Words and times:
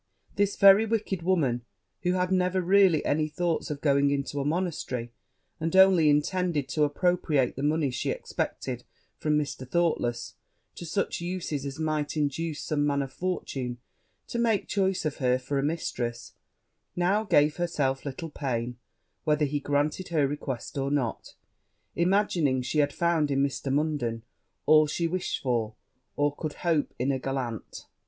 This 0.35 0.55
very 0.55 0.87
wicked 0.87 1.21
woman, 1.21 1.61
who 2.01 2.13
had 2.13 2.31
never 2.31 2.57
any 2.57 2.89
real 2.89 3.27
thoughts 3.29 3.69
of 3.69 3.81
going 3.81 4.09
into 4.09 4.39
a 4.39 4.43
monastery, 4.43 5.11
and 5.59 5.75
only 5.75 6.09
intended 6.09 6.67
to 6.69 6.81
appropriate 6.85 7.55
the 7.55 7.61
money 7.61 7.91
she 7.91 8.09
expected 8.09 8.83
from 9.19 9.37
Mr. 9.37 9.69
Thoughtless 9.69 10.33
to 10.73 10.87
such 10.87 11.21
uses 11.21 11.67
as 11.67 11.77
might 11.77 12.17
induce 12.17 12.61
some 12.63 12.83
man 12.83 13.03
of 13.03 13.13
fortune 13.13 13.77
to 14.29 14.39
make 14.39 14.67
choice 14.67 15.05
of 15.05 15.17
her 15.17 15.37
for 15.37 15.59
a 15.59 15.63
mistress, 15.63 16.33
now 16.95 17.23
gave 17.23 17.57
herself 17.57 18.03
little 18.03 18.31
pain 18.31 18.77
whether 19.23 19.45
he 19.45 19.59
granted 19.59 20.07
her 20.07 20.27
request 20.27 20.79
or 20.79 20.89
not, 20.89 21.35
imagining 21.95 22.63
she 22.63 22.79
had 22.79 22.91
found 22.91 23.29
in 23.29 23.43
Mr. 23.43 23.71
Munden 23.71 24.23
all 24.65 24.87
she 24.87 25.05
wished 25.05 25.43
for, 25.43 25.75
or 26.15 26.35
could 26.35 26.53
hope, 26.53 26.91
in 26.97 27.11
a 27.11 27.19
gallant. 27.19 27.85